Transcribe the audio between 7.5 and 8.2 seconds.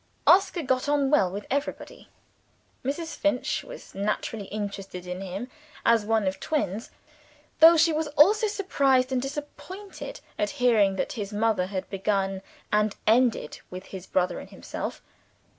though she was